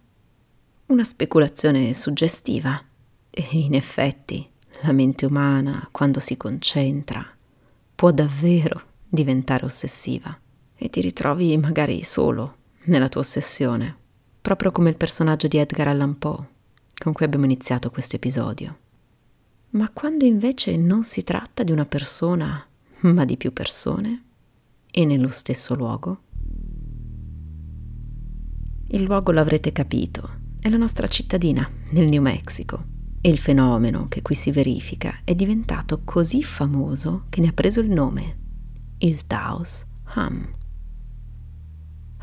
Una 0.87 1.03
speculazione 1.03 1.93
suggestiva. 1.93 2.83
E 3.29 3.47
in 3.51 3.73
effetti 3.75 4.47
la 4.81 4.91
mente 4.91 5.25
umana, 5.25 5.87
quando 5.91 6.19
si 6.19 6.37
concentra, 6.37 7.25
può 8.03 8.11
davvero 8.11 8.81
diventare 9.07 9.63
ossessiva 9.63 10.37
e 10.75 10.89
ti 10.89 10.99
ritrovi 10.99 11.57
magari 11.57 12.03
solo 12.03 12.57
nella 12.87 13.07
tua 13.07 13.21
ossessione, 13.21 13.95
proprio 14.41 14.73
come 14.73 14.89
il 14.89 14.97
personaggio 14.97 15.47
di 15.47 15.55
Edgar 15.55 15.87
Allan 15.87 16.17
Poe 16.17 16.47
con 16.97 17.13
cui 17.13 17.23
abbiamo 17.23 17.45
iniziato 17.45 17.89
questo 17.91 18.17
episodio. 18.17 18.77
Ma 19.69 19.89
quando 19.89 20.25
invece 20.25 20.75
non 20.75 21.05
si 21.05 21.23
tratta 21.23 21.63
di 21.63 21.71
una 21.71 21.85
persona, 21.85 22.67
ma 23.03 23.23
di 23.23 23.37
più 23.37 23.53
persone, 23.53 24.23
e 24.91 25.05
nello 25.05 25.29
stesso 25.29 25.73
luogo? 25.73 26.23
Il 28.87 29.03
luogo 29.03 29.31
l'avrete 29.31 29.71
capito, 29.71 30.29
è 30.59 30.67
la 30.67 30.75
nostra 30.75 31.07
cittadina, 31.07 31.71
nel 31.91 32.09
New 32.09 32.21
Mexico 32.21 32.92
e 33.25 33.29
il 33.29 33.37
fenomeno 33.37 34.09
che 34.09 34.21
qui 34.21 34.35
si 34.35 34.51
verifica 34.51 35.21
è 35.23 35.33
diventato 35.33 36.01
così 36.03 36.43
famoso 36.43 37.23
che 37.29 37.39
ne 37.39 37.47
ha 37.47 37.53
preso 37.53 37.79
il 37.79 37.89
nome, 37.89 38.37
il 38.97 39.25
Taos 39.25 39.85
Hum. 40.15 40.45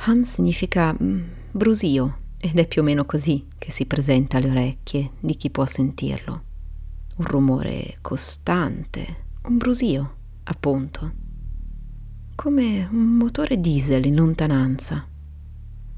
Hum 0.06 0.22
significa 0.22 0.94
mm, 1.02 1.20
brusio 1.52 2.18
ed 2.36 2.58
è 2.58 2.68
più 2.68 2.82
o 2.82 2.84
meno 2.84 3.06
così 3.06 3.46
che 3.56 3.70
si 3.70 3.86
presenta 3.86 4.36
alle 4.36 4.50
orecchie 4.50 5.12
di 5.20 5.36
chi 5.36 5.48
può 5.48 5.64
sentirlo. 5.64 6.42
Un 7.16 7.24
rumore 7.24 7.96
costante, 8.02 9.24
un 9.44 9.56
brusio, 9.56 10.16
appunto. 10.44 11.12
Come 12.34 12.86
un 12.92 13.16
motore 13.16 13.58
diesel 13.58 14.04
in 14.04 14.16
lontananza. 14.16 15.06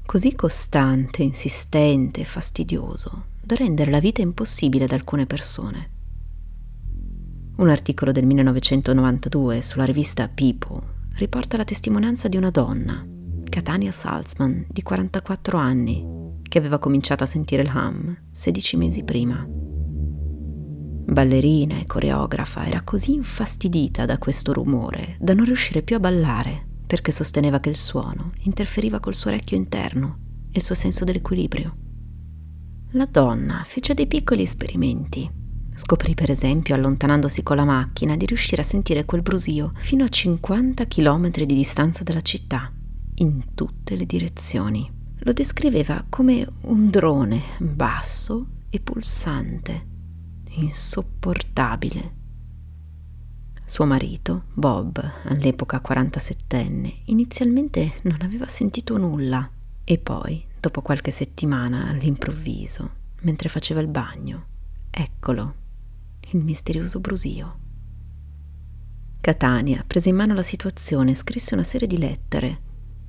Così 0.05 0.33
costante, 0.33 1.23
insistente, 1.23 2.23
fastidioso 2.23 3.31
rendere 3.55 3.91
la 3.91 3.99
vita 3.99 4.21
impossibile 4.21 4.85
ad 4.85 4.91
alcune 4.91 5.25
persone. 5.25 5.91
Un 7.55 7.69
articolo 7.69 8.11
del 8.11 8.25
1992 8.25 9.61
sulla 9.61 9.85
rivista 9.85 10.27
People 10.27 10.81
riporta 11.15 11.57
la 11.57 11.63
testimonianza 11.63 12.27
di 12.27 12.37
una 12.37 12.49
donna, 12.49 13.05
Catania 13.47 13.91
Salzman, 13.91 14.65
di 14.67 14.81
44 14.81 15.57
anni, 15.57 16.03
che 16.41 16.57
aveva 16.57 16.79
cominciato 16.79 17.23
a 17.23 17.27
sentire 17.27 17.61
il 17.61 17.71
hum 17.73 18.17
16 18.31 18.77
mesi 18.77 19.03
prima. 19.03 19.45
ballerina 21.05 21.77
e 21.77 21.85
coreografa, 21.85 22.65
era 22.65 22.81
così 22.81 23.13
infastidita 23.13 24.05
da 24.05 24.17
questo 24.17 24.53
rumore 24.53 25.17
da 25.19 25.33
non 25.33 25.45
riuscire 25.45 25.83
più 25.83 25.95
a 25.95 25.99
ballare 25.99 26.67
perché 26.87 27.11
sosteneva 27.11 27.59
che 27.59 27.69
il 27.69 27.77
suono 27.77 28.31
interferiva 28.43 28.99
col 28.99 29.13
suo 29.15 29.29
orecchio 29.29 29.57
interno 29.57 30.17
e 30.47 30.57
il 30.57 30.63
suo 30.63 30.75
senso 30.75 31.03
dell'equilibrio. 31.03 31.82
La 32.95 33.07
donna 33.07 33.63
fece 33.65 33.95
dei 33.95 34.05
piccoli 34.05 34.43
esperimenti. 34.43 35.27
Scoprì 35.73 36.13
per 36.13 36.29
esempio, 36.29 36.75
allontanandosi 36.75 37.41
con 37.41 37.55
la 37.55 37.65
macchina, 37.65 38.15
di 38.15 38.27
riuscire 38.27 38.61
a 38.61 38.65
sentire 38.65 39.03
quel 39.03 39.23
brusio 39.23 39.71
fino 39.77 40.03
a 40.03 40.07
50 40.07 40.85
km 40.85 41.31
di 41.31 41.55
distanza 41.55 42.03
dalla 42.03 42.21
città, 42.21 42.71
in 43.15 43.55
tutte 43.55 43.95
le 43.95 44.05
direzioni. 44.05 44.87
Lo 45.21 45.33
descriveva 45.33 46.05
come 46.07 46.47
un 46.61 46.91
drone 46.91 47.41
basso 47.57 48.45
e 48.69 48.79
pulsante, 48.79 49.87
insopportabile. 50.49 52.21
Suo 53.65 53.85
marito, 53.85 54.43
Bob, 54.53 55.03
all'epoca 55.23 55.81
47enne, 55.83 57.01
inizialmente 57.05 58.01
non 58.03 58.17
aveva 58.21 58.45
sentito 58.45 58.97
nulla 58.97 59.49
e 59.83 59.97
poi, 59.97 60.51
dopo 60.63 60.81
qualche 60.81 61.11
settimana, 61.11 61.89
all'improvviso, 61.89 62.91
mentre 63.23 63.49
faceva 63.49 63.81
il 63.81 63.89
bagno, 63.89 64.45
eccolo, 64.89 65.55
il 66.31 66.41
misterioso 66.41 67.01
brusio. 67.01 67.59
Catania 69.19 69.83
prese 69.85 70.07
in 70.07 70.15
mano 70.15 70.33
la 70.33 70.41
situazione 70.41 71.11
e 71.11 71.15
scrisse 71.15 71.53
una 71.53 71.63
serie 71.63 71.85
di 71.85 71.97
lettere 71.97 72.61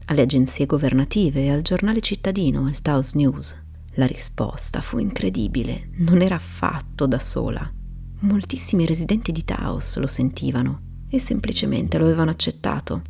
alle 0.06 0.22
agenzie 0.22 0.66
governative 0.66 1.44
e 1.44 1.50
al 1.52 1.62
giornale 1.62 2.00
cittadino, 2.00 2.68
il 2.68 2.82
Taos 2.82 3.14
News. 3.14 3.56
La 3.94 4.06
risposta 4.06 4.80
fu 4.80 4.98
incredibile, 4.98 5.90
non 5.98 6.22
era 6.22 6.34
affatto 6.34 7.06
da 7.06 7.20
sola. 7.20 7.72
Moltissimi 8.18 8.84
residenti 8.84 9.30
di 9.30 9.44
Taos 9.44 9.96
lo 9.98 10.08
sentivano 10.08 11.04
e 11.08 11.20
semplicemente 11.20 11.98
lo 11.98 12.06
avevano 12.06 12.30
accettato 12.30 13.02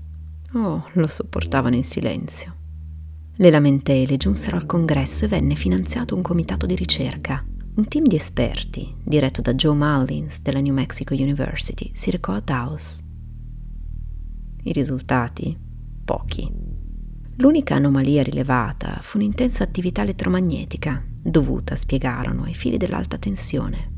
o 0.52 0.88
lo 0.92 1.06
sopportavano 1.06 1.76
in 1.76 1.84
silenzio. 1.84 2.62
Le 3.36 3.50
lamentele 3.50 4.16
giunsero 4.16 4.56
al 4.56 4.64
congresso 4.64 5.24
e 5.24 5.28
venne 5.28 5.56
finanziato 5.56 6.14
un 6.14 6.22
comitato 6.22 6.66
di 6.66 6.76
ricerca. 6.76 7.44
Un 7.74 7.88
team 7.88 8.04
di 8.06 8.14
esperti, 8.14 8.94
diretto 9.02 9.40
da 9.40 9.54
Joe 9.54 9.74
Mullins 9.74 10.40
della 10.40 10.60
New 10.60 10.72
Mexico 10.72 11.14
University, 11.14 11.90
si 11.92 12.12
recò 12.12 12.32
a 12.32 12.40
Taos. 12.40 13.02
I 14.62 14.70
risultati? 14.70 15.58
Pochi. 16.04 16.48
L'unica 17.38 17.74
anomalia 17.74 18.22
rilevata 18.22 19.00
fu 19.02 19.16
un'intensa 19.16 19.64
attività 19.64 20.02
elettromagnetica, 20.02 21.04
dovuta, 21.20 21.74
spiegarono, 21.74 22.44
ai 22.44 22.54
fili 22.54 22.76
dell'alta 22.76 23.18
tensione. 23.18 23.90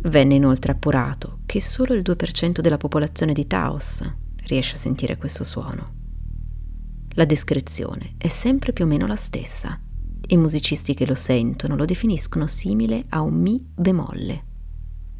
Venne 0.00 0.34
inoltre 0.34 0.72
appurato 0.72 1.42
che 1.46 1.60
solo 1.60 1.94
il 1.94 2.02
2% 2.02 2.58
della 2.58 2.76
popolazione 2.76 3.34
di 3.34 3.46
Taos 3.46 4.02
riesce 4.46 4.74
a 4.74 4.78
sentire 4.78 5.16
questo 5.16 5.44
suono. 5.44 6.02
La 7.16 7.24
descrizione 7.24 8.14
è 8.18 8.26
sempre 8.26 8.72
più 8.72 8.84
o 8.84 8.88
meno 8.88 9.06
la 9.06 9.14
stessa. 9.14 9.78
I 10.26 10.36
musicisti 10.36 10.94
che 10.94 11.06
lo 11.06 11.14
sentono 11.14 11.76
lo 11.76 11.84
definiscono 11.84 12.48
simile 12.48 13.04
a 13.10 13.20
un 13.20 13.34
Mi 13.34 13.64
bemolle. 13.72 14.44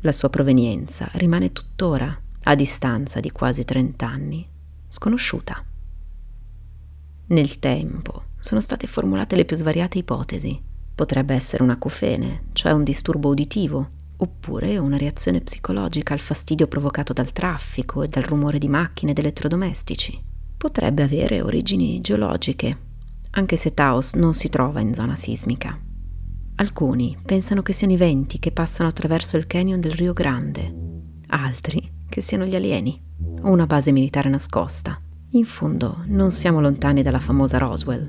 La 0.01 0.11
sua 0.11 0.29
provenienza 0.29 1.09
rimane 1.13 1.53
tuttora, 1.53 2.21
a 2.47 2.55
distanza 2.57 3.21
di 3.21 3.31
quasi 3.31 3.65
30 3.65 4.07
anni, 4.09 4.49
sconosciuta. 4.89 5.65
Nel 7.27 7.59
tempo 7.61 8.25
sono 8.41 8.61
state 8.61 8.89
formulate 8.89 9.37
le 9.37 9.45
più 9.45 9.57
svariate 9.57 9.99
ipotesi. 9.99 10.61
Potrebbe 10.97 11.35
essere 11.35 11.63
un 11.63 11.71
acufene, 11.71 12.47
cioè 12.55 12.73
un 12.73 12.83
disturbo 12.83 13.29
uditivo, 13.29 13.89
oppure 14.17 14.79
una 14.79 14.97
reazione 14.97 15.43
psicologica 15.43 16.13
al 16.13 16.21
fastidio 16.21 16.67
provocato 16.67 17.13
dal 17.13 17.31
traffico 17.31 18.03
e 18.03 18.09
dal 18.09 18.25
rumore 18.25 18.59
di 18.59 18.69
macchine 18.69 19.13
ed 19.13 19.19
elettrodomestici. 19.19 20.33
Potrebbe 20.65 21.03
avere 21.03 21.43
origini 21.43 22.01
geologiche, 22.01 22.79
anche 23.33 23.55
se 23.55 23.75
Taos 23.75 24.15
non 24.15 24.33
si 24.33 24.49
trova 24.49 24.81
in 24.81 24.95
zona 24.95 25.15
sismica. 25.15 25.79
Alcuni 26.55 27.19
pensano 27.23 27.61
che 27.61 27.75
siano 27.75 27.93
i 27.93 27.99
venti 27.99 28.39
che 28.39 28.51
passano 28.51 28.89
attraverso 28.89 29.37
il 29.37 29.47
canyon 29.47 29.79
del 29.79 29.93
Rio 29.93 30.15
Grande, 30.15 30.75
altri 31.27 32.07
che 32.09 32.23
siano 32.23 32.47
gli 32.47 32.55
alieni 32.55 32.99
o 33.43 33.51
una 33.51 33.67
base 33.67 33.93
militare 33.93 34.31
nascosta. 34.31 34.99
In 35.33 35.45
fondo 35.45 36.03
non 36.07 36.31
siamo 36.31 36.63
lontani 36.63 37.03
dalla 37.03 37.21
famosa 37.21 37.59
Roswell. 37.59 38.09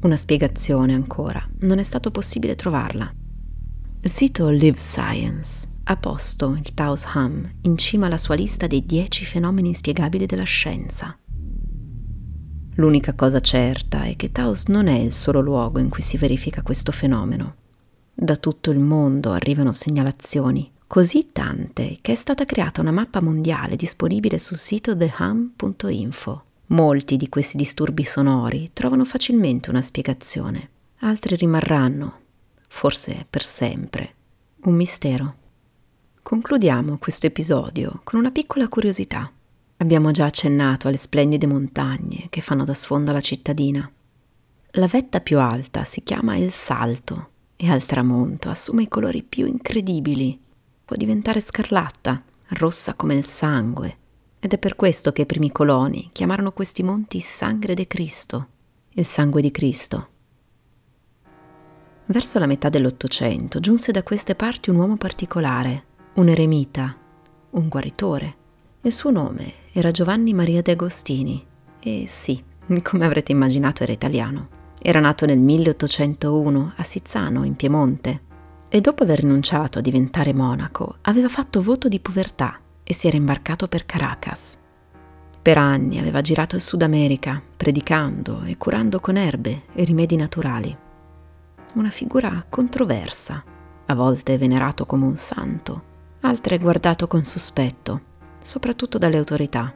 Una 0.00 0.16
spiegazione 0.16 0.94
ancora 0.94 1.46
non 1.58 1.78
è 1.78 1.82
stato 1.82 2.10
possibile 2.10 2.54
trovarla. 2.54 3.12
Il 4.00 4.10
sito 4.10 4.48
Live 4.48 4.78
Science 4.78 5.69
ha 5.90 5.96
posto 5.96 6.56
il 6.56 6.72
Taos 6.72 7.04
Ham 7.04 7.50
in 7.62 7.76
cima 7.76 8.06
alla 8.06 8.16
sua 8.16 8.36
lista 8.36 8.68
dei 8.68 8.86
10 8.86 9.24
fenomeni 9.24 9.68
inspiegabili 9.68 10.24
della 10.24 10.44
scienza. 10.44 11.18
L'unica 12.74 13.14
cosa 13.14 13.40
certa 13.40 14.04
è 14.04 14.14
che 14.14 14.30
Taos 14.30 14.66
non 14.66 14.86
è 14.86 14.96
il 14.96 15.12
solo 15.12 15.40
luogo 15.40 15.80
in 15.80 15.88
cui 15.88 16.00
si 16.00 16.16
verifica 16.16 16.62
questo 16.62 16.92
fenomeno. 16.92 17.56
Da 18.14 18.36
tutto 18.36 18.70
il 18.70 18.78
mondo 18.78 19.32
arrivano 19.32 19.72
segnalazioni, 19.72 20.70
così 20.86 21.30
tante 21.32 21.98
che 22.00 22.12
è 22.12 22.14
stata 22.14 22.44
creata 22.44 22.80
una 22.80 22.92
mappa 22.92 23.20
mondiale 23.20 23.74
disponibile 23.74 24.38
sul 24.38 24.58
sito 24.58 24.96
theham.info. 24.96 26.44
Molti 26.66 27.16
di 27.16 27.28
questi 27.28 27.56
disturbi 27.56 28.04
sonori 28.04 28.70
trovano 28.72 29.04
facilmente 29.04 29.70
una 29.70 29.82
spiegazione, 29.82 30.70
altri 31.00 31.34
rimarranno 31.34 32.18
forse 32.68 33.26
per 33.28 33.42
sempre, 33.42 34.14
un 34.62 34.74
mistero. 34.76 35.38
Concludiamo 36.22 36.98
questo 36.98 37.26
episodio 37.26 38.02
con 38.04 38.20
una 38.20 38.30
piccola 38.30 38.68
curiosità. 38.68 39.32
Abbiamo 39.78 40.10
già 40.12 40.26
accennato 40.26 40.86
alle 40.86 40.98
splendide 40.98 41.46
montagne 41.46 42.26
che 42.28 42.40
fanno 42.40 42.62
da 42.62 42.74
sfondo 42.74 43.10
alla 43.10 43.22
cittadina. 43.22 43.90
La 44.72 44.86
vetta 44.86 45.20
più 45.20 45.40
alta 45.40 45.82
si 45.82 46.02
chiama 46.04 46.36
Il 46.36 46.52
Salto 46.52 47.30
e 47.56 47.68
al 47.68 47.84
tramonto 47.84 48.48
assume 48.48 48.82
i 48.82 48.88
colori 48.88 49.22
più 49.22 49.46
incredibili. 49.46 50.38
Può 50.84 50.94
diventare 50.94 51.40
scarlatta, 51.40 52.22
rossa 52.48 52.94
come 52.94 53.14
il 53.14 53.24
sangue, 53.24 53.96
ed 54.38 54.52
è 54.52 54.58
per 54.58 54.76
questo 54.76 55.12
che 55.12 55.22
i 55.22 55.26
primi 55.26 55.50
coloni 55.50 56.10
chiamarono 56.12 56.52
questi 56.52 56.82
monti 56.82 57.18
Sangre 57.18 57.74
de 57.74 57.88
Cristo, 57.88 58.46
il 58.90 59.06
sangue 59.06 59.40
di 59.40 59.50
Cristo. 59.50 60.08
Verso 62.06 62.38
la 62.38 62.46
metà 62.46 62.68
dell'Ottocento 62.68 63.58
giunse 63.58 63.90
da 63.90 64.02
queste 64.02 64.34
parti 64.34 64.70
un 64.70 64.76
uomo 64.76 64.96
particolare, 64.96 65.84
un 66.14 66.28
eremita, 66.28 66.96
un 67.50 67.68
guaritore. 67.68 68.36
Il 68.82 68.92
suo 68.92 69.10
nome 69.10 69.52
era 69.72 69.90
Giovanni 69.90 70.34
Maria 70.34 70.62
de 70.62 70.72
Agostini 70.72 71.44
e 71.78 72.04
sì, 72.08 72.42
come 72.82 73.04
avrete 73.04 73.32
immaginato 73.32 73.82
era 73.82 73.92
italiano. 73.92 74.58
Era 74.82 75.00
nato 75.00 75.26
nel 75.26 75.38
1801 75.38 76.72
a 76.76 76.82
Sizzano, 76.82 77.44
in 77.44 77.54
Piemonte, 77.54 78.22
e 78.68 78.80
dopo 78.80 79.02
aver 79.02 79.20
rinunciato 79.20 79.78
a 79.78 79.82
diventare 79.82 80.32
monaco 80.32 80.96
aveva 81.02 81.28
fatto 81.28 81.60
voto 81.60 81.88
di 81.88 82.00
povertà 82.00 82.58
e 82.82 82.94
si 82.94 83.06
era 83.06 83.16
imbarcato 83.16 83.68
per 83.68 83.86
Caracas. 83.86 84.58
Per 85.42 85.58
anni 85.58 85.98
aveva 85.98 86.20
girato 86.20 86.54
il 86.54 86.60
Sud 86.60 86.82
America, 86.82 87.42
predicando 87.56 88.42
e 88.44 88.56
curando 88.56 89.00
con 89.00 89.16
erbe 89.16 89.64
e 89.72 89.84
rimedi 89.84 90.16
naturali 90.16 90.76
una 91.74 91.90
figura 91.90 92.44
controversa, 92.48 93.44
a 93.86 93.94
volte 93.94 94.38
venerato 94.38 94.86
come 94.86 95.04
un 95.04 95.16
santo, 95.16 95.82
altre 96.20 96.58
guardato 96.58 97.06
con 97.06 97.22
sospetto, 97.22 98.00
soprattutto 98.42 98.98
dalle 98.98 99.16
autorità. 99.16 99.72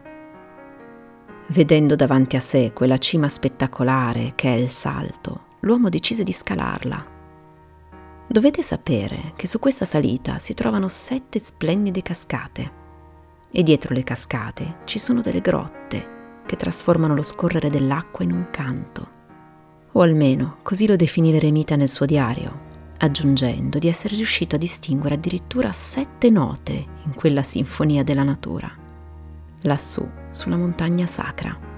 Vedendo 1.49 1.95
davanti 1.95 2.37
a 2.37 2.41
sé 2.41 2.73
quella 2.73 2.99
cima 2.99 3.29
spettacolare 3.29 4.33
che 4.35 4.49
è 4.49 4.57
il 4.57 4.71
salto, 4.71 5.57
l'uomo 5.61 5.89
decise 5.89 6.23
di 6.23 6.33
scalarla. 6.33 7.13
Dovete 8.27 8.63
sapere 8.63 9.33
che 9.37 9.47
su 9.47 9.59
questa 9.59 9.85
salita 9.85 10.39
si 10.39 10.55
trovano 10.55 10.89
sette 10.89 11.39
splendide 11.39 12.03
cascate 12.03 12.83
e 13.51 13.63
dietro 13.63 13.95
le 13.95 14.03
cascate 14.03 14.79
ci 14.85 14.99
sono 14.99 15.21
delle 15.21 15.41
grotte 15.41 16.13
che 16.47 16.57
trasformano 16.57 17.15
lo 17.15 17.23
scorrere 17.23 17.71
dell'acqua 17.71 18.25
in 18.25 18.33
un 18.33 18.51
canto 18.51 19.15
o 19.93 20.01
almeno 20.01 20.59
così 20.63 20.87
lo 20.87 20.97
definì 20.97 21.31
l'eremita 21.33 21.77
nel 21.77 21.89
suo 21.89 22.07
diario, 22.07 22.73
aggiungendo 22.99 23.79
di 23.79 23.89
essere 23.89 24.17
riuscito 24.17 24.57
a 24.57 24.59
distinguere 24.59 25.15
addirittura 25.17 25.73
sette 25.73 26.31
note 26.31 26.73
in 27.05 27.15
quella 27.15 27.43
sinfonia 27.43 28.03
della 28.03 28.23
natura, 28.23 28.71
lassù 29.63 30.09
sulla 30.31 30.57
montagna 30.57 31.07
sacra. 31.07 31.73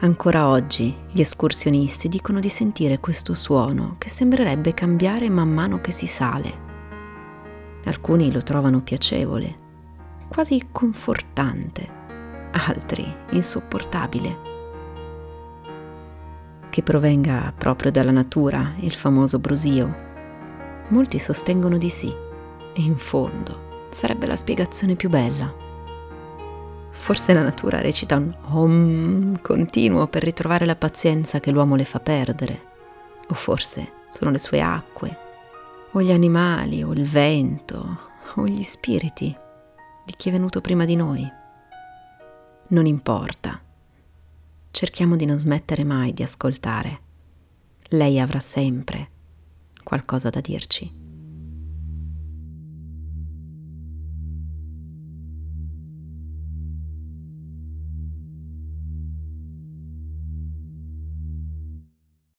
Ancora 0.00 0.48
oggi 0.48 0.94
gli 1.10 1.20
escursionisti 1.20 2.08
dicono 2.08 2.40
di 2.40 2.48
sentire 2.48 3.00
questo 3.00 3.34
suono 3.34 3.96
che 3.98 4.08
sembrerebbe 4.08 4.74
cambiare 4.74 5.30
man 5.30 5.48
mano 5.48 5.80
che 5.80 5.92
si 5.92 6.06
sale. 6.06 6.62
Alcuni 7.84 8.32
lo 8.32 8.42
trovano 8.42 8.82
piacevole, 8.82 9.54
quasi 10.28 10.68
confortante, 10.70 11.88
altri 12.52 13.04
insopportabile 13.30 14.53
che 16.74 16.82
provenga 16.82 17.54
proprio 17.56 17.92
dalla 17.92 18.10
natura, 18.10 18.72
il 18.80 18.94
famoso 18.94 19.38
brusio? 19.38 19.94
Molti 20.88 21.20
sostengono 21.20 21.78
di 21.78 21.88
sì, 21.88 22.12
E 22.72 22.82
in 22.82 22.96
fondo 22.96 23.86
sarebbe 23.90 24.26
la 24.26 24.34
spiegazione 24.34 24.96
più 24.96 25.08
bella. 25.08 25.54
Forse 26.90 27.32
la 27.32 27.42
natura 27.42 27.80
recita 27.80 28.16
un 28.16 28.34
om 28.46 29.40
continuo 29.40 30.08
per 30.08 30.24
ritrovare 30.24 30.66
la 30.66 30.74
pazienza 30.74 31.38
che 31.38 31.52
l'uomo 31.52 31.76
le 31.76 31.84
fa 31.84 32.00
perdere. 32.00 32.60
O 33.28 33.34
forse 33.34 33.92
sono 34.10 34.32
le 34.32 34.40
sue 34.40 34.60
acque, 34.60 35.16
o 35.92 36.02
gli 36.02 36.10
animali, 36.10 36.82
o 36.82 36.92
il 36.92 37.06
vento, 37.06 37.98
o 38.34 38.48
gli 38.48 38.64
spiriti 38.64 39.26
di 40.04 40.12
chi 40.16 40.28
è 40.28 40.32
venuto 40.32 40.60
prima 40.60 40.84
di 40.84 40.96
noi. 40.96 41.24
Non 42.66 42.86
importa. 42.86 43.63
Cerchiamo 44.74 45.14
di 45.14 45.24
non 45.24 45.38
smettere 45.38 45.84
mai 45.84 46.12
di 46.12 46.24
ascoltare. 46.24 46.98
Lei 47.90 48.18
avrà 48.18 48.40
sempre 48.40 49.08
qualcosa 49.84 50.30
da 50.30 50.40
dirci. 50.40 51.03